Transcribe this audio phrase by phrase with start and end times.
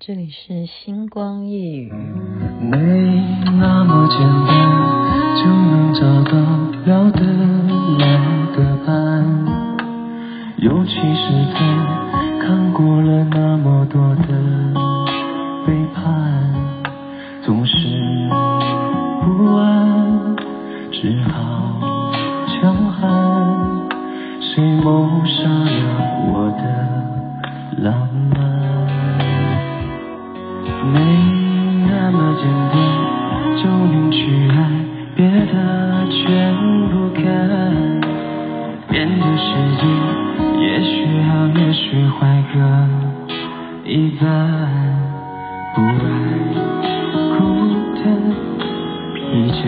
[0.00, 1.90] 这里是星光夜语。
[1.90, 2.78] 没
[3.58, 4.54] 那么简单，
[5.36, 6.38] 就能找到
[6.86, 7.20] 聊得
[7.98, 8.06] 来
[8.56, 8.94] 的伴。
[10.58, 11.02] 尤其是
[11.52, 11.58] 在
[12.40, 14.28] 看过了那么多的
[15.66, 16.00] 背叛，
[44.20, 44.26] 在，
[45.74, 46.10] 不爱
[47.38, 47.40] 孤
[47.94, 48.02] 单，
[49.30, 49.62] 依旧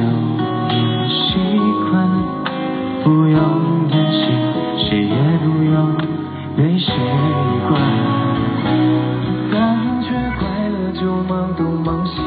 [0.74, 1.38] 也习
[1.88, 2.10] 惯，
[3.04, 3.38] 不用
[3.88, 4.18] 担心，
[4.76, 5.94] 谁也不用
[6.56, 6.92] 被谁
[7.68, 7.70] 管。
[9.52, 10.08] 感觉
[10.40, 11.00] 快乐就
[11.32, 12.20] 忙东忙西，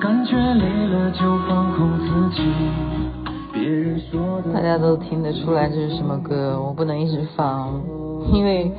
[0.00, 2.06] 感觉累了就放空自
[2.36, 2.42] 己。
[4.54, 7.82] 大家都听得出来这是什么歌，我不能一直放，
[8.32, 8.70] 因为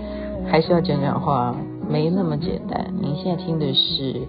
[0.50, 1.54] 还是要讲讲话。
[2.40, 2.94] 简单。
[3.02, 4.28] 您现在听的是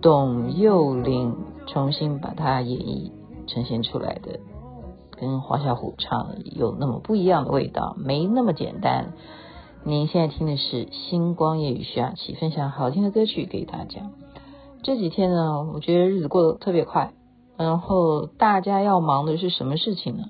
[0.00, 3.12] 董又霖重新把它演绎
[3.46, 4.40] 呈现出来的，
[5.12, 9.12] 跟黄小琥唱有那么不一样的味道，没那么简单。
[9.84, 14.10] 您现在听的是星光夜雨徐雅琪分享好听的歌曲给大家。
[14.82, 17.12] 这几天呢，我觉得日子过得特别快，
[17.56, 20.24] 然后大家要忙的是什么事情呢？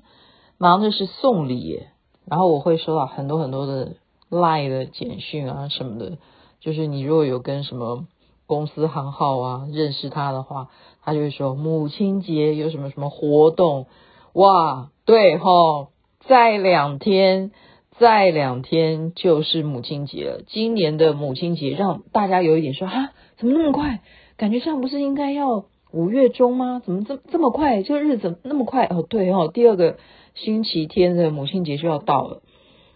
[0.57, 1.83] 忙的是送礼，
[2.25, 3.97] 然后我会收到很多很多的
[4.29, 6.17] LINE 的简讯啊什么的，
[6.65, 8.07] 就是你如果有跟什么
[8.47, 10.69] 公司行号啊认识他的话，
[11.03, 13.85] 他就会说母亲节有什么什么活动，
[14.33, 15.89] 哇，对吼，
[16.21, 17.51] 再两天，
[17.99, 20.41] 再两天就是母亲节了。
[20.47, 24.01] 今年的母亲节让大家有一点说啊，怎么那么快？
[24.35, 26.81] 感觉上不是应该要五月中吗？
[26.83, 27.83] 怎么这这么快？
[27.83, 28.87] 这个日子那么快？
[28.87, 29.97] 哦，对哦，第二个。
[30.33, 32.41] 星期天的母亲节就要到了，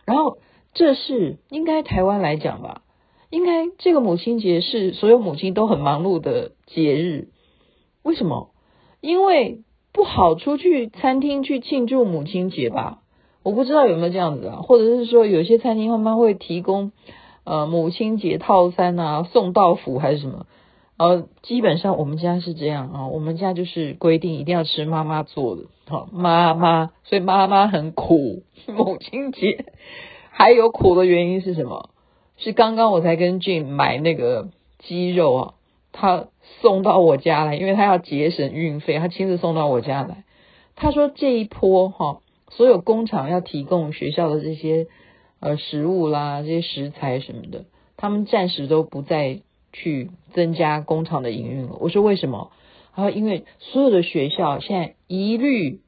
[0.03, 0.39] 然后
[0.73, 2.81] 这是应该台湾来讲吧，
[3.29, 7.27] 应该这个母亲节是所有母亲都很忙碌的节日。
[8.03, 8.51] 为什么？
[9.01, 12.99] 因为不好出去餐厅去庆祝母亲节吧？
[13.43, 16.91] 我不知道有没有这样子啊，或者是说有些餐厅他们会提供
[17.43, 20.45] 呃母亲节套餐啊，送到府还是什么？
[20.97, 28.43] 呃，基本上我们家是这样啊，我们家就是规定一定要吃妈妈做的，好妈妈，所以妈妈很苦。
[28.67, 29.65] 母亲节
[30.31, 31.89] 还有苦的原因是什么？
[32.39, 35.53] 是刚刚我才跟俊买那个鸡肉啊，
[35.91, 36.27] 他
[36.61, 40.23] 送到我家来，因为他要节省运费，他亲自送到我家来。
[40.75, 44.87] 他说这一波哈，所有工厂要提供学校的这些
[45.39, 47.65] 呃食物啦，这些食材什么的，
[47.97, 49.41] 他们暂时都不再。
[49.71, 51.77] 去增加工厂的营运了。
[51.79, 52.49] 我说为什么？
[52.95, 55.81] 他说因为所有的学校现在一律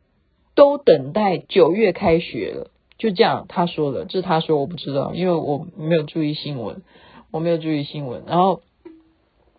[0.54, 2.70] 都等待九月开学了。
[3.02, 6.84] 就这样，他说的，这是他说，我不知道，因为我没有注意新闻，
[7.32, 8.24] 我没有注意新闻。
[8.28, 8.62] 然后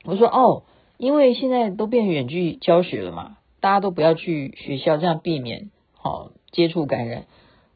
[0.05, 0.63] 我说哦，
[0.97, 7.25] 因为现在都变远距教学了嘛，大家都不要去学校，这样避免好接触感染。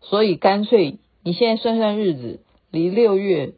[0.00, 2.40] 所以干脆你现在算算日子，
[2.70, 3.54] 离六月。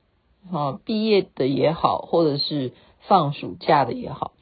[0.50, 4.32] 啊，毕业的也好，或者是放暑假的也好，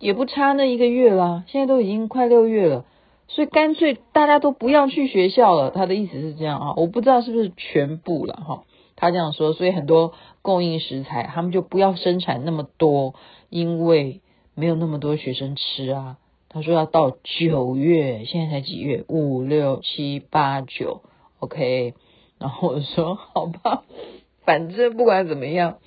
[0.00, 1.44] 也不差那一个月啦。
[1.46, 2.84] 现在都已经快六月了，
[3.26, 5.70] 所以干脆大家都不要去学校了。
[5.70, 8.64] 他的意思是这样啊，我不知道是不是全部了哈。
[8.96, 13.14] 他这样说，所以很多供应食材，他们就不要生产那么多，
[13.50, 14.20] 因为
[14.54, 16.18] 没有那么多学生吃啊。
[16.48, 19.04] 他说要到九月，现在才几月？
[19.08, 21.02] 五六七八九
[21.40, 21.94] ，OK。
[22.38, 23.82] 然后我说好吧。
[24.46, 25.78] 反正不管怎么样，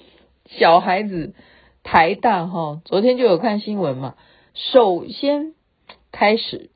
[0.45, 1.33] 小孩子
[1.83, 4.15] 台大哈，昨天就有看新闻嘛。
[4.53, 5.53] 首先
[6.11, 6.69] 开始，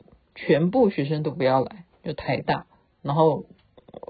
[0.45, 2.65] 全部学生都不要来，就台大。
[3.03, 3.45] 然后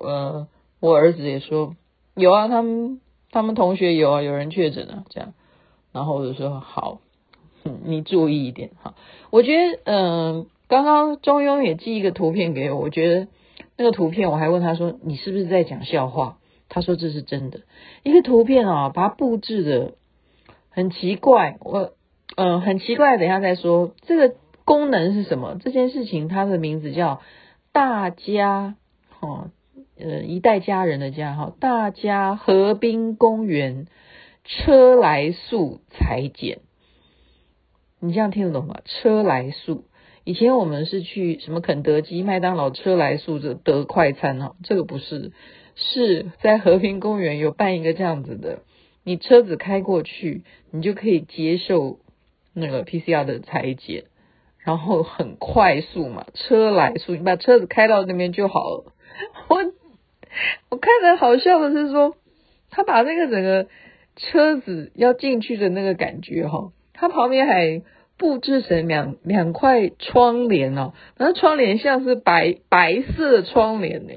[0.02, 0.47] 呃，
[0.80, 1.75] 我儿子也说
[2.16, 5.34] 有啊，他们他们同学有啊，有人确诊了这样。
[5.92, 7.00] 然后我就说好，
[7.83, 8.95] 你注意一点哈。
[9.30, 13.28] 我觉得嗯、刚刚中庸也寄一个图片给我，我觉得
[13.78, 16.38] 那个图片我还问他说，你是不是在讲笑话？
[16.69, 17.62] 他说这是真的，
[18.04, 19.95] 一个图片啊，把它布置的
[20.69, 21.57] 很奇怪。
[21.60, 21.92] 我
[22.38, 23.92] 嗯、很奇怪，等一下再说。
[24.04, 24.36] 这个
[24.66, 25.58] 功能是什么？
[25.60, 27.22] 这件事情它的名字叫
[27.72, 28.75] 大家
[29.10, 29.52] 哈
[29.98, 33.88] 呃一代家人的家哈，大家河滨公园
[34.44, 36.60] 车来速裁剪。
[38.00, 38.81] 你这样听得懂吗？
[38.86, 39.86] 车来速，
[40.24, 45.31] 以前我们是去什么肯德基、麦当劳车来速这得快餐哦，这个不是。
[45.74, 48.64] 是在和平公园有办一个这样子的
[49.04, 52.00] 你车子开过去，你就可以接受
[52.54, 54.04] 那个 PCR 的裁剪，
[54.63, 58.94] 然后很快速嘛，车来速，你把车子开到那边就好了。
[59.50, 59.58] 我
[60.69, 62.16] 我看的好笑的是说，
[62.69, 63.68] 他把那个整个
[64.16, 67.81] 车子要进去的那个感觉哈，他旁边还
[68.18, 74.14] 布置成两两块窗帘哦，然后窗帘像是白白色窗帘呢，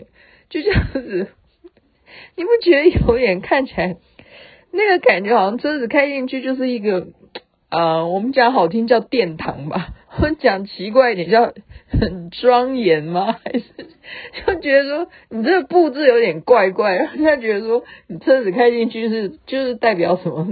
[0.50, 1.28] 就这样子，
[2.36, 3.96] 你不觉得有点看起来？
[4.70, 7.06] 那个感觉好像车子开进去就是一个，
[7.70, 11.52] 呃，我们讲好听叫殿堂吧，我讲奇怪一点叫
[11.88, 13.32] 很庄严吗？
[13.44, 13.64] 还是
[14.46, 20.46] 就觉得说你这个布置有点怪怪，让人家觉得说你车子开进去是就是代表什么？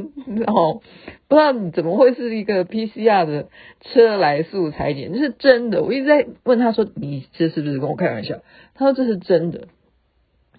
[0.44, 0.82] 然后
[1.28, 3.48] 不知道你怎么会是一个 PCR 的
[3.80, 5.82] 车来速采检，这是真的。
[5.82, 8.36] 我一直在问他说，你这是不是跟我开玩笑？
[8.74, 9.68] 他说这是真的，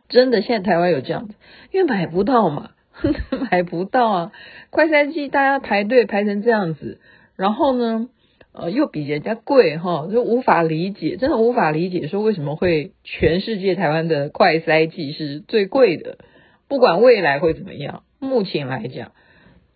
[0.10, 0.42] 真的。
[0.42, 1.34] 现在台湾有这样子，
[1.72, 2.72] 因为买不到嘛。
[3.50, 4.32] 买不到啊！
[4.70, 7.00] 快筛剂大家排队排成这样子，
[7.36, 8.08] 然后呢，
[8.54, 16.18] 呃，又比人家贵哈，就无法理解，真的无法理解，说为什么会全世界台湾的快筛剂是最贵的？
[16.68, 19.12] 不管未来会怎么样，目前来讲，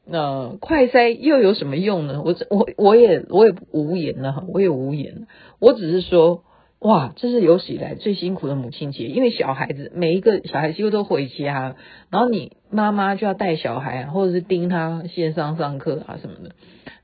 [0.06, 2.22] 那、快筛又有什么用呢？
[2.24, 5.28] 我我我也我也无言了，我也无言，
[5.60, 6.44] 我只是说。
[6.80, 11.76] 哇，这是有史以来最辛苦的母亲节，因为小孩子每一个小孩几乎都回家，
[12.12, 16.52] 然后你妈妈就要带小孩，或者是盯他线上上课啊什么的，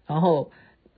[0.08, 0.52] 然后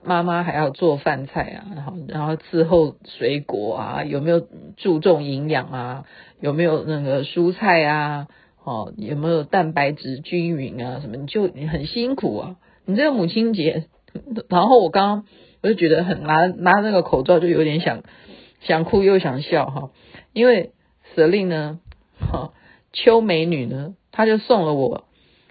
[0.05, 4.47] 妈妈还要做饭菜啊，然后然后伺候水果啊，有没有
[4.77, 6.05] 注重营养啊？
[6.39, 8.27] 有没有那个蔬菜啊？
[8.63, 10.99] 哦，有没有蛋白质均匀啊？
[11.01, 12.55] 什么你就你很辛苦啊！
[12.85, 13.85] 你这个母亲节，
[14.49, 15.25] 然后我刚刚
[15.61, 18.03] 我就觉得很拿拿那个口罩就有点想。
[18.61, 19.91] 想哭又想笑哈，
[20.33, 20.71] 因为
[21.13, 21.79] 舍令呢，
[22.19, 22.51] 哈，
[22.93, 25.05] 邱美女呢，她就送了我，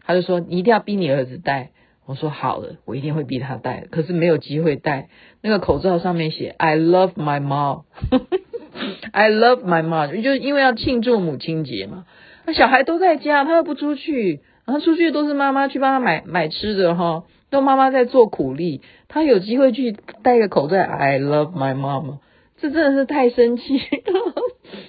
[0.05, 1.71] 她就说你一定要逼你儿子戴，
[2.07, 5.09] 我说好了，我一定会逼他戴，可是没有机会戴。
[5.41, 12.05] 那个口罩上面写 I love my mom，I love my mom，就因为要庆祝母亲节嘛，
[12.45, 22.19] 那小孩都在家，他又不出去，然后出去都是妈妈去帮他买买吃的哈，都妈妈在做苦力，他有机会去戴个口罩，I love my mom。
[22.57, 23.81] 这真的是太生气，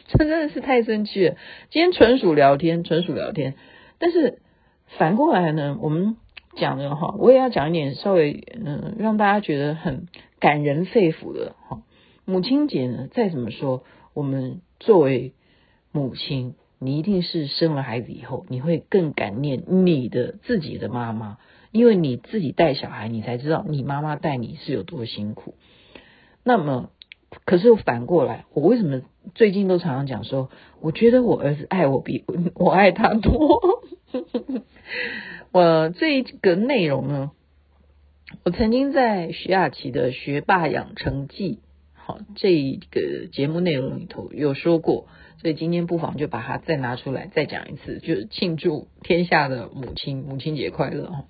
[0.08, 1.36] 这真的是太生气了。
[1.72, 3.56] 今天纯属聊天，纯属聊天。
[4.00, 4.40] 但是
[4.98, 6.16] 反过来呢，我们
[6.56, 10.08] 讲的哈，我也要讲一点稍微嗯，让大家觉得很
[10.40, 11.84] 感人肺腑的哈。
[12.26, 15.34] 母亲节呢，再怎么说，我们作为
[15.92, 21.38] 母亲，你一定是生了孩子以后，你会更感念你的自己的妈妈，
[21.72, 25.56] 因为你自己带小孩，你才知道你妈妈带你是有多辛苦。
[26.44, 26.90] 那么。
[27.44, 29.02] 可是反过来，我为什么
[29.34, 30.50] 最近都常常讲说，
[30.80, 32.24] 我觉得我儿子爱我比
[32.54, 33.60] 我爱他多。
[35.56, 37.32] 我这个内容呢，
[38.44, 41.54] 我曾经在徐雅琪的《学霸养成记》
[41.94, 45.08] 好这个节目内容里头有说过，
[45.42, 51.24] 所以今天不妨就把它再拿出来再讲一次，就是庆祝天下的母亲，母亲节快乐哈，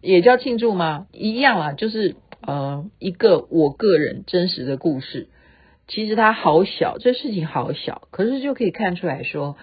[0.00, 1.08] 也叫庆祝吗？
[1.10, 2.14] 一样啊，就是。
[2.40, 5.26] 呃，一个我个人真实的故事，
[5.88, 9.56] 其实它好小，这事情好小，可是就可以看出来说，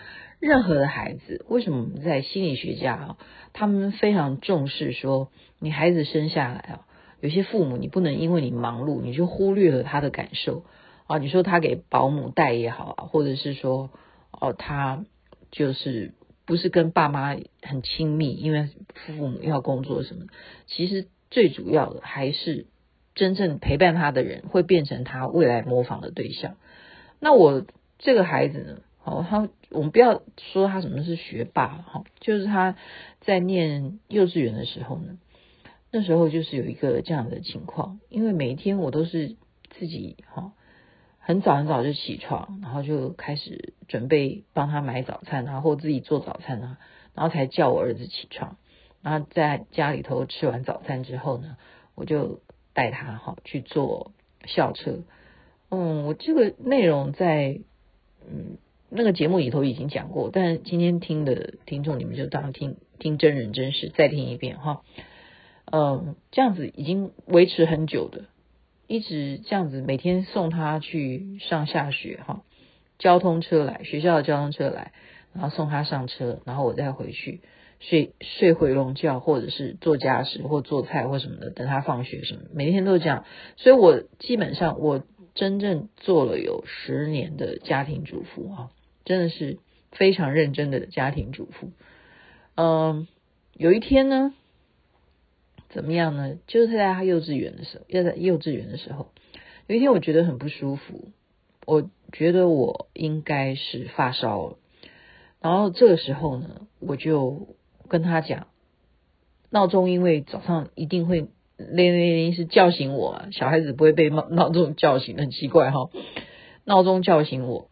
[0.46, 3.18] 任何的孩子，为什么在心理学家啊，
[3.52, 6.88] 他们非常重视说，你孩子生下来啊，
[7.20, 10.64] 有些父母你不能因为你忙碌，你就忽略了他的感受
[11.08, 13.90] 啊，你说他给保姆带也好啊，或者是说
[14.32, 15.04] 哦，他
[15.52, 16.14] 就是
[16.46, 20.26] 不是跟爸妈很亲密，因为父母要工作什么，
[20.68, 21.08] 其实。
[21.32, 22.68] 最主要的还是
[23.14, 26.56] 真正陪伴他的人会变成他未来模仿的对象。
[27.20, 27.66] 那我
[27.98, 28.82] 这个孩子呢？
[29.06, 32.76] 哦，他我们不要说他什么是学霸哈，就是他
[33.22, 35.20] 在念幼稚园的时候呢，
[35.92, 39.36] 那时候就是有一个这样的情况，因为每一天我都是
[39.70, 40.54] 自己哈
[41.20, 46.78] 很早很早就起床，然后就开始准备帮他买早餐啊，或自己做早餐啊，
[47.14, 48.58] 然后才叫我儿子起床。
[49.04, 51.58] 然后在家里头吃完早餐之后呢，
[51.94, 52.42] 我就
[52.74, 54.14] 带他哈去坐
[54.46, 55.04] 校车。
[55.70, 57.60] 嗯，我这个内容在
[58.28, 58.58] 嗯
[58.96, 64.82] 那个节目里头已经讲过，但今天听的听众你们就当听听真人真事再听一遍哈。
[65.72, 68.26] 嗯，这样子已经维持很久的，
[68.88, 72.44] 一直这样子每天送他去上下学哈，
[72.98, 74.94] 交通车来，学校的交通车来，
[75.34, 77.42] 然后送他上车，然后我再回去。
[77.82, 83.26] 睡睡回笼觉，或者是做家事或做菜或什么的，等他放学什么，每天都这样。
[83.58, 85.04] 所以我基本上我
[85.36, 88.72] 真正做了有十年的家庭主妇啊，
[89.06, 89.60] 真的是
[89.92, 91.72] 非常认真的家庭主妇。
[92.56, 93.08] 嗯，
[93.54, 94.34] 有一天呢，
[95.70, 96.38] 怎么样呢？
[96.48, 99.08] 就是在他幼稚园的时候，要在幼稚园的时候，
[99.68, 101.10] 有一天我觉得很不舒服，
[101.66, 104.58] 我觉得我应该是发烧了。
[105.42, 107.56] 然后这个时候呢，我就
[107.88, 108.48] 跟他讲，
[109.52, 115.90] 闹钟因为早上一定会铃铃铃是叫醒我啊，小孩子不会被闹闹钟叫醒，很奇怪哈、哦。
[116.64, 117.70] 闹钟叫醒，我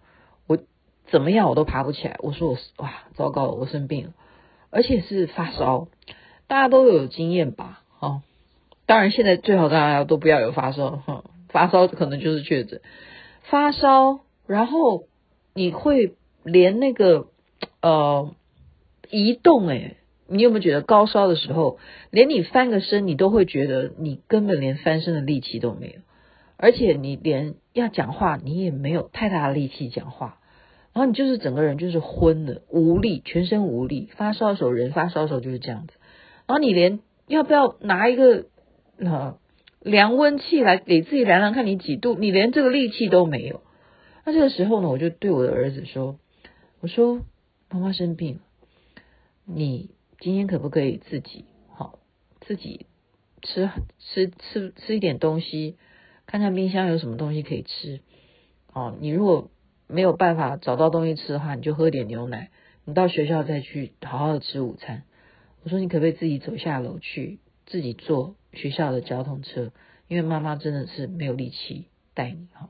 [1.13, 2.17] 怎么样我都爬不起来。
[2.23, 4.13] 我说我哇，糟糕，我生病了，
[4.71, 5.87] 而且是发烧。
[6.47, 7.83] 大家都有经验吧？
[7.99, 8.23] 哦，
[8.87, 12.81] 当然现在最好大家都不要有发烧哈，发烧可能就是确诊。
[13.43, 15.03] 发烧，然后
[15.53, 17.27] 你会连那个
[17.83, 18.33] 呃
[19.11, 21.77] 移动，诶，你有没有觉得高烧的时候，
[22.09, 26.01] 连你翻个身，你都会觉得你根本连翻身的力气都没有，
[26.57, 30.39] 而且你连要讲话，你也没有太大的力气讲话，
[30.93, 34.09] 然后你就是整个人就是昏的，无力，全身无力。
[34.15, 35.93] 发烧的时候，人发烧的时候就是这样子。
[36.45, 38.45] 然后你连要不要拿一个
[38.97, 39.39] 呃
[39.79, 43.61] 量温器来给自己量量看你几度，你连这个力气都没有。
[44.23, 46.17] 那这个时候呢，我就对我的儿子说
[46.79, 47.21] ：“我说
[47.69, 48.39] 妈妈生病，
[49.45, 51.97] 你今天可不可以自己好
[52.39, 52.85] 自己
[53.41, 53.69] 吃
[53.99, 55.75] 吃吃吃一点东西，
[56.27, 57.99] 看看冰箱有什么东西可以吃。
[58.71, 59.49] 哦，你如果
[59.87, 62.49] 没有办法找到东西吃的话，你就喝点牛奶，
[62.85, 65.03] 你到学校再去好好的吃午餐。”
[65.63, 69.71] 我说你可不可以自己走下楼去，自己坐学校的交通车？
[70.09, 72.69] 因为妈妈真的是没有力气带你哈。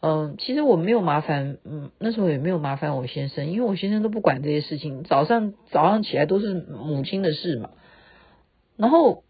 [0.00, 7.70] 嗯，其实我没有麻烦，嗯，那时候也没有麻烦我先生，因为我先生都不管这些事情，早上早上起来都是母亲的事嘛。
[8.76, 9.22] 然后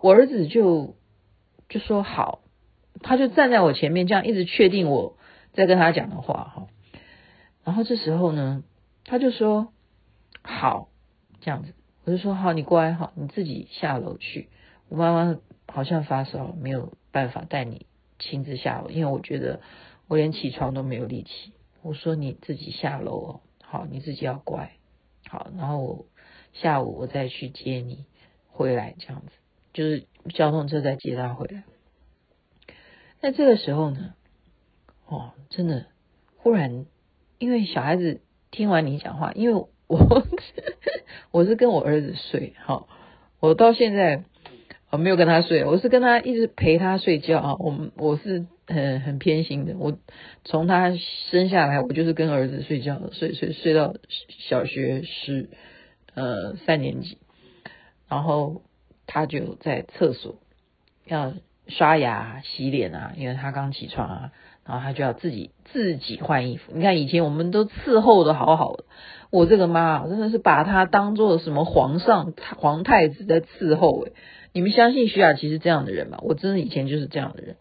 [0.00, 0.96] 我儿子就
[1.68, 2.40] 就说好，
[3.02, 5.16] 他就站在我前面，这样一直确定我
[5.54, 6.66] 在跟他讲的话哈。
[7.64, 8.62] 然后这时候呢，
[9.04, 9.72] 他就说
[10.42, 10.88] 好，
[11.40, 11.72] 这样子。
[12.04, 14.50] 我就说好，你乖好，你自己下楼去。
[14.90, 17.86] 我妈妈好像发烧，没有办法带你
[18.18, 19.60] 亲自下楼，因为我觉得
[20.06, 21.54] 我连起床都没有力气。
[21.80, 24.72] 我说你自己下楼哦，好，你自己要乖，
[25.26, 26.06] 好，然后我
[26.52, 28.04] 下午我再去接你
[28.48, 29.32] 回来，这样子
[29.72, 31.64] 就是交通车再接他回来。
[33.22, 34.12] 那这个时候呢，
[35.06, 35.86] 哦，真的
[36.36, 36.86] 忽然，
[37.38, 38.20] 因为小孩子
[38.50, 39.68] 听完你讲话，因为我。
[41.30, 42.86] 我是跟我儿子睡，哈，
[43.38, 44.24] 我到现在
[44.90, 47.54] 我没有跟他睡，我是跟他一直陪他睡觉啊。
[47.58, 49.98] 我们我是很很偏心的，我
[50.44, 50.92] 从他
[51.30, 53.94] 生下来，我就是跟儿子睡觉，睡睡睡到
[54.48, 55.50] 小学十
[56.14, 57.18] 呃三年级，
[58.08, 58.62] 然后
[59.06, 60.36] 他就在厕所
[61.04, 61.34] 要
[61.68, 64.32] 刷牙洗脸啊，因为他刚起床啊。
[64.66, 66.72] 然后他就要自己自己换衣服。
[66.74, 68.84] 你看以前我们都伺候的好好的，
[69.30, 74.12] 我这个妈真的是把他当做什么皇上、皇太子在伺候诶。
[74.52, 76.18] 你们相信徐雅琪是这样的人吗？
[76.22, 77.56] 我真的以前就是这样的人，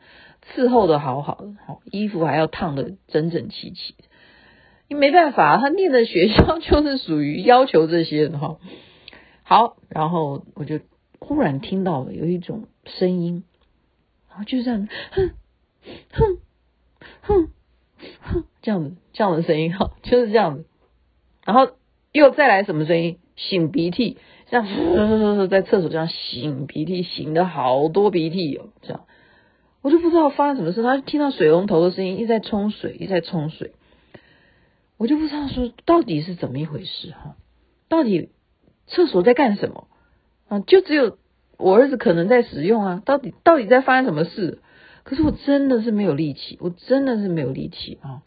[0.56, 3.96] 伺候的好好的，好衣服还要烫的整整齐齐。
[4.88, 8.58] 你没办法，他念的学校就是属于要求这些的哈。
[9.42, 10.80] 好，然后我就
[11.20, 13.44] 忽然听到了有一种声音，
[14.30, 15.32] 然后就这样，哼
[16.12, 16.38] 哼。
[17.24, 17.50] 哼
[18.22, 20.66] 哼，这样子，这样的声音哈，就是这样子。
[21.46, 21.72] 然后
[22.12, 23.18] 又再来什么声音？
[23.36, 29.06] 擤鼻涕，这样在厕所这样擤鼻涕，擤的好多鼻涕哦，这样。
[29.82, 33.74] 我就不知道发生什么事，他听到水龙头的声音，一直在冲水，一直在冲水。
[34.98, 37.36] 我就不知道说到底是怎么一回事哈，
[37.90, 38.30] 到底
[38.88, 39.88] 厕所在干什么
[40.48, 40.60] 啊？
[40.60, 41.18] 就只有
[41.58, 44.60] 我儿子可能在使用啊，到底到底在发生什么事？
[45.04, 48.24] 可是我真的是没有力气，我真的是没有力气啊！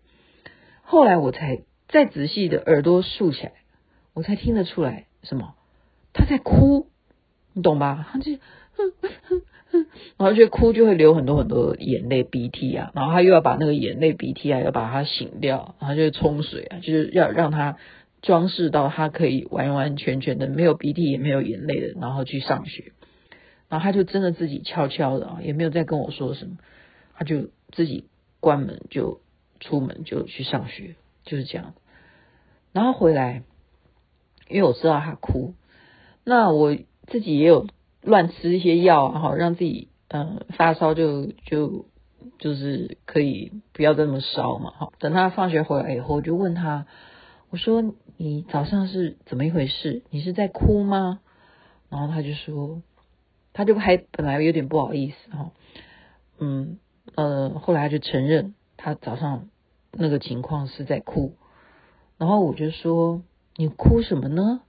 [0.83, 3.52] 后来我才再仔细的耳朵竖起来，
[4.14, 5.54] 我才听得出来什么？
[6.12, 6.88] 他在哭，
[7.54, 8.06] 你懂吧？
[8.12, 8.33] 他就
[8.76, 9.11] 哼哼
[9.71, 9.87] 哼，
[10.18, 17.76] 然后就哭就会流很多很多眼泪鼻涕啊，然后他又要把那个眼泪鼻涕啊要把它擤掉，然后就冲水啊，就是要让他
[18.23, 22.92] 装饰到他可以完完全全的没有鼻涕也没有眼泪的，然后去上学。
[23.69, 26.59] 然后他就真的自己悄悄的啊，也没有再跟我说什么，
[27.15, 28.09] 他就自己
[28.39, 29.21] 关门就
[29.59, 30.95] 出门就去上学，
[31.25, 31.75] 就是这样。
[32.73, 33.43] 然后回来，
[34.49, 35.55] 因为我知道他哭，
[36.23, 36.77] 那我
[37.09, 37.67] 自己也有
[38.03, 41.87] 乱吃一些药啊，哈，让自己嗯发烧就就
[42.39, 44.93] 就是可以不要这么烧嘛，哈。
[45.01, 46.87] 等他放学回来以后，我就问他，
[47.51, 47.83] 我说
[48.17, 50.03] 你早上是怎么一回事？
[50.11, 51.19] 你是在哭吗？
[51.89, 52.81] 然后他就说。
[53.57, 55.51] 他就还本来有点不好意思哈，
[56.39, 56.79] 嗯
[57.15, 59.49] 呃，后来他就承认他早上
[59.93, 61.37] 那个情况是在哭，
[62.19, 63.23] 然后我就说，
[63.57, 64.61] 你哭什么呢？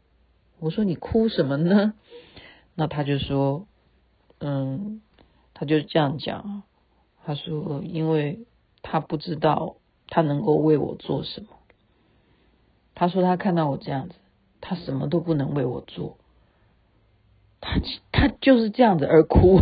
[0.60, 1.96] 我说你哭什么呢？
[2.75, 3.67] 那他就说，
[4.39, 5.01] 嗯，
[5.53, 6.63] 他就这样讲，
[7.25, 8.46] 他说，因为
[8.84, 9.75] 他不知道
[10.08, 11.50] 他能够为我做什么。
[12.96, 14.15] 他说他看到我这样子，
[14.62, 16.17] 他什么都不能为我做，
[17.61, 19.61] 他他就是这样子而哭，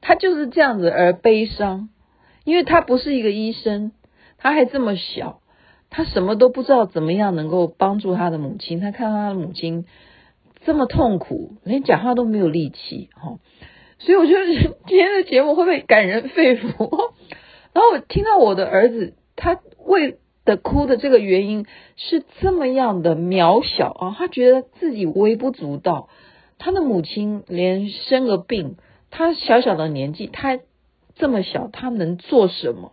[0.00, 1.88] 他就是这样子而悲伤，
[2.44, 3.92] 因为他不是一个医生，
[4.38, 5.40] 他还这么小。
[5.92, 8.78] 他什么都不知道，怎么样能够帮助他的母亲？
[8.78, 9.86] 他看到他的母亲
[10.64, 13.40] 这么痛苦，连讲话都没有力气，哈。
[13.98, 16.68] 所以我觉得今天的节目会不会感人肺腑？
[17.74, 21.66] 然后我听到我的儿子他为的哭的这个原因
[21.96, 26.08] 是这么样的渺小啊，他觉得自己微不足道，
[26.58, 28.76] 他的母亲连生个病，
[29.10, 30.58] 他小小的年纪，他
[31.14, 32.92] 这么小，他能做什么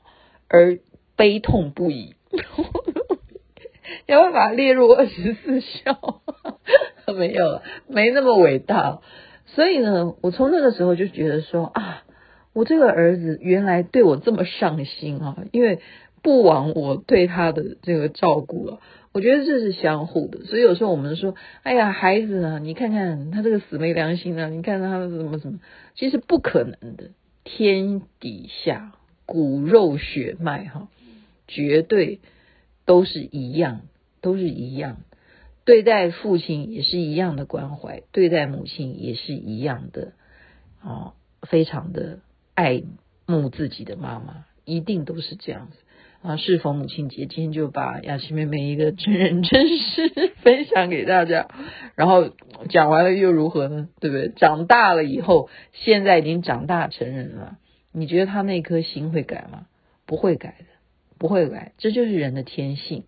[0.50, 0.80] 而
[1.16, 2.16] 悲痛不已？
[4.06, 6.22] 要不要把它列入二十四孝？
[7.16, 9.00] 没有，没那么伟大。
[9.46, 12.04] 所以呢，我从那个时候就觉得说啊，
[12.54, 15.80] 我这个儿子原来对我这么上心啊，因为
[16.22, 18.80] 不枉我对他的这个照顾啊。
[19.14, 20.46] 我觉得这是相互的。
[20.46, 25.60] 所以有时候我们说，哎呀，孩子啊，你看看他这个死没良心啊，你看他什么什么，
[25.96, 27.12] 其实不可能的。
[27.44, 28.92] 天底下
[29.26, 30.90] 骨肉血脉哈。
[31.50, 32.20] 绝对
[32.84, 33.84] 都是一样，
[34.20, 34.98] 都是一样。
[35.64, 40.12] 对待父亲也是一样的关怀，对待母亲也是一样的
[40.82, 42.20] 啊，非常的
[42.54, 42.84] 爱
[43.26, 45.78] 慕自己的妈妈，一定都是这样子
[46.22, 46.38] 啊。
[46.38, 51.48] 适逢母亲节，今天就把雅琪妹妹一个真人真事 分享给大家。
[51.96, 52.30] 然后
[52.70, 53.90] 讲完了又如何呢？
[54.00, 54.30] 对不对？
[54.30, 57.58] 长大了以后，现在已经长大成人了，
[57.92, 59.68] 你觉得他那颗心会改吗？
[60.06, 60.66] 不会改的。
[61.20, 63.06] 不会改，这就是人的天性。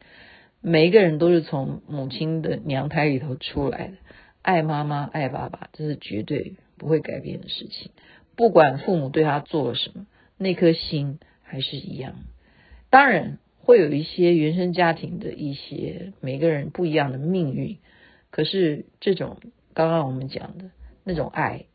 [0.62, 3.94] 每一个人都是从母亲的娘胎里头出来的，
[4.42, 7.92] 爱妈妈爱爸爸，这是绝对不会改变的事情。
[8.36, 10.07] 不管父母对他做了什么，
[10.40, 12.16] 那颗心还是一样。
[12.90, 17.78] 当然会有一些原生家庭的一些每个人不一样的命运，
[18.32, 19.38] 可是这种
[19.74, 20.72] 刚刚我们讲的
[21.04, 21.66] 那种爱，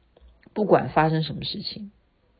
[0.53, 1.91] 不管发生什么事情，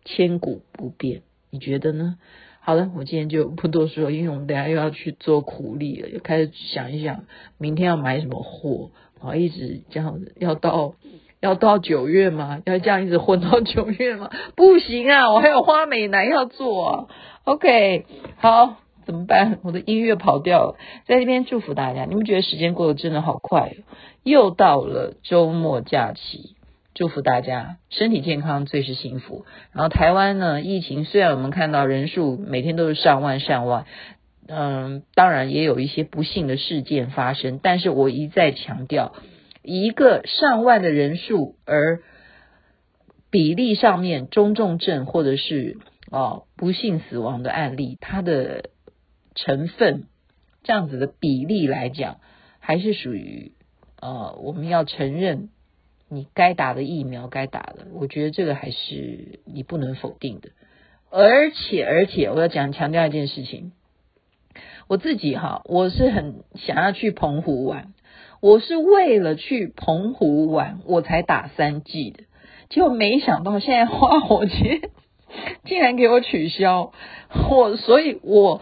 [0.05, 1.23] 千古不变。
[1.51, 2.19] 你觉得呢？
[2.59, 7.27] 好了，我今天就不多说，因为我们等下又要去做苦力了，又开始想一想
[7.59, 10.95] 明天要买什么货，然后，一直这样子，要到
[11.45, 12.63] 要到九月吗？
[12.65, 14.31] 要这样一直混到九月吗？
[14.57, 17.07] 不行啊，我还有花美男要做啊。
[17.45, 18.07] OK，
[18.39, 19.59] 好，怎么办？
[19.63, 20.77] 我的音乐跑掉了，
[21.07, 23.75] 在这边祝福大家，你们觉得时间过得真的好快，
[24.23, 26.57] 又到了周末假期。
[26.95, 29.45] 祝福大家身体健康，最是幸福。
[29.73, 33.85] 然后台湾呢，疫情虽然我们看到人数每天都是上万上万，
[34.49, 37.61] 嗯，当然也有一些不幸的事件发生。
[37.63, 39.13] 但是我一再强调，
[39.65, 42.03] 一个上万的人数，而
[43.31, 45.79] 比例上面中重症或者是
[46.11, 48.71] 哦不幸死亡的案例，它的
[49.35, 50.05] 成分
[50.63, 52.21] 这样子的比例来讲，
[52.61, 53.53] 还是属于
[54.01, 55.49] 呃我们要承认。
[56.11, 60.51] 你该打的疫苗该打的，我觉得这个还是你不能否定的。
[61.11, 63.73] 而且，而且我要讲强调一件事情，
[64.87, 67.95] 我自己哈，我是很想要去澎湖玩，
[68.45, 72.25] 我是为了去澎湖玩我才打三季的，
[72.69, 74.91] 结果没想到现在花火节
[75.65, 76.93] 竟然给我取消，
[77.49, 78.61] 我所以我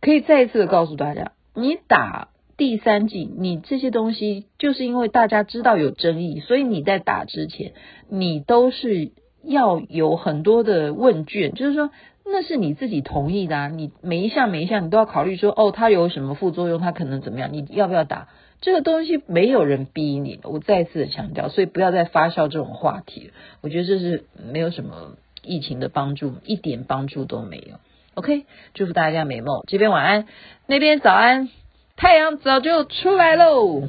[0.00, 2.26] 可以再一次的告诉大家，你打。
[2.56, 7.72] 第三季，你这些东西就是因为大家知道有争议，所以你在打之前，
[8.10, 9.12] 你都是
[9.44, 11.90] 要有很多的问卷，就是说
[12.24, 18.28] 那是你自己同意的啊，你每一项每一项你都要考虑说，哦，它有什么副作用，它可能怎么样，你要不要打？
[18.60, 27.76] 这个东西没有人逼你，我再次的强调，所以不要再发酵这种话题，我觉得这是没有什么疫情的帮助，一点帮助都没有。
[28.14, 30.26] OK，祝福大家美梦，这边晚安，
[30.66, 31.48] 那边早安。
[31.96, 33.82] 太阳早就出来喽。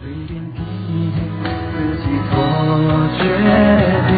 [0.00, 0.58] 随便自
[2.02, 2.36] 己做
[3.18, 3.22] 决
[4.08, 4.12] 定，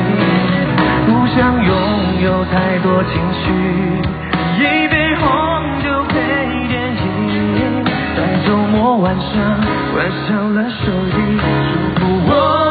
[1.06, 1.93] 不想拥
[2.24, 3.52] 有太多情绪，
[4.56, 5.26] 一杯红
[5.82, 6.14] 酒配
[6.68, 7.84] 电影，
[8.16, 9.60] 在周末晚上
[9.92, 11.16] 关上了手机，
[11.68, 12.63] 祝福我。